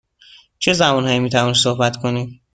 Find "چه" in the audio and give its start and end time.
0.59-0.73